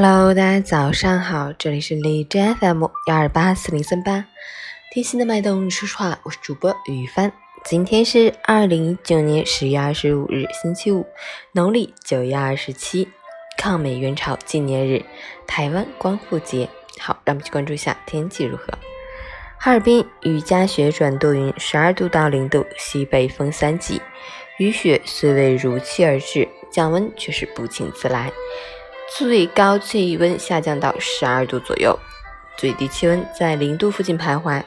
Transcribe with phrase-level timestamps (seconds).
[0.00, 4.26] Hello，大家早上好，这里是荔枝 FM 幺二八四零三八，
[4.92, 7.32] 贴心的脉动说实话，我是主播雨帆。
[7.64, 11.04] 今天是二零一九年十月二十五日，星期五，
[11.50, 13.08] 农历九月二十七，
[13.56, 15.04] 抗美援朝纪念日，
[15.48, 16.68] 台湾光复节。
[17.00, 18.66] 好，让我们去关注一下天气如何。
[19.58, 24.00] 哈尔滨雨夹雪转多云，十二度到零度，西北风三级。
[24.60, 28.30] 雨雪虽未如期而至，降温却是不请自来。
[29.16, 31.98] 最高气温下降到十二度左右，
[32.58, 34.62] 最低气温在零度附近徘徊。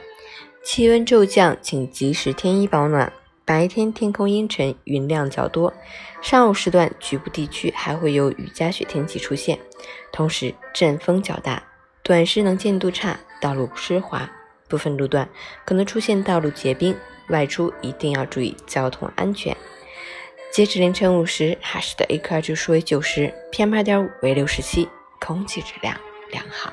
[0.64, 3.12] 气温骤降，请及时添衣保暖。
[3.44, 5.72] 白天天空阴沉，云量较多，
[6.20, 9.58] 上午时段局部地区还会有雨夹雪天气出现，
[10.12, 11.62] 同时阵风较大，
[12.02, 14.28] 短时能见度差，道路湿滑。
[14.68, 15.28] 部分路段
[15.64, 16.96] 可能出现道路结冰，
[17.28, 19.56] 外出一定要注意交通安全。
[20.52, 24.86] 截止凌晨五时，哈市的 AQI 指数为九十，PM 二点五为六十七，
[25.18, 25.98] 空气质量
[26.30, 26.70] 良好。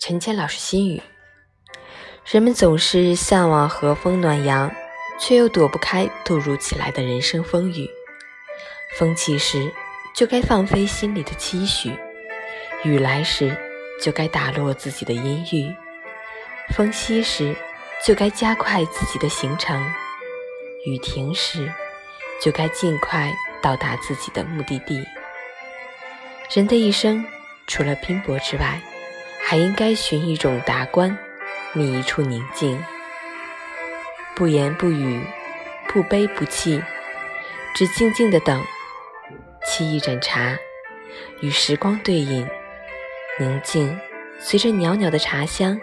[0.00, 1.00] 陈谦老师心语。
[2.24, 4.68] 人们总是向往和风暖阳，
[5.20, 7.88] 却又躲不开突如其来的人生风雨。
[8.98, 9.72] 风起时，
[10.14, 11.90] 就该放飞心里的期许；
[12.84, 13.56] 雨来时，
[14.00, 15.74] 就该打落自己的阴郁；
[16.74, 17.56] 风息时，
[18.04, 19.80] 就该加快自己的行程；
[20.86, 21.72] 雨停时，
[22.42, 25.02] 就该尽快到达自己的目的地。
[26.54, 27.24] 人的一生，
[27.66, 28.80] 除了拼搏之外，
[29.42, 31.16] 还应该寻一种达观。
[31.74, 32.78] 觅一处宁静，
[34.34, 35.24] 不言不语，
[35.88, 36.82] 不悲不气，
[37.74, 38.62] 只静静的等，
[39.64, 40.56] 沏一盏茶，
[41.40, 42.46] 与时光对饮，
[43.38, 43.98] 宁静
[44.38, 45.80] 随着袅袅的茶香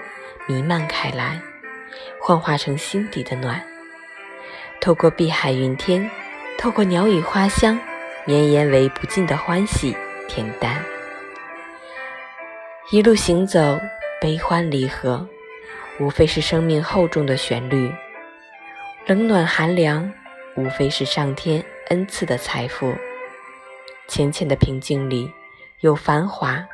[0.47, 1.41] 弥漫开来，
[2.19, 3.65] 幻化成心底的暖。
[4.81, 6.09] 透过碧海云天，
[6.57, 7.79] 透过鸟语花香，
[8.25, 9.95] 绵延为不尽的欢喜
[10.27, 10.83] 恬淡。
[12.91, 13.79] 一路行走，
[14.19, 15.27] 悲欢离合。
[15.99, 17.91] 无非是生命厚重的旋律，
[19.05, 20.09] 冷暖寒凉，
[20.55, 22.93] 无非是上天恩赐的财富。
[24.09, 25.31] 浅浅的平静里
[25.81, 26.67] 有繁华，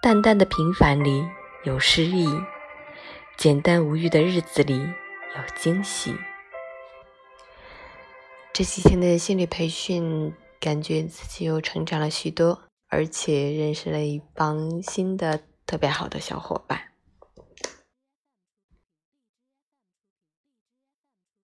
[0.00, 1.28] 淡淡的平凡里
[1.64, 2.28] 有诗意，
[3.36, 6.14] 简单无欲的日子里有惊喜。
[8.52, 16.91] 这几天的心理培训，感觉自己又成长了许多，而且认识了一帮新的特别好的小伙伴。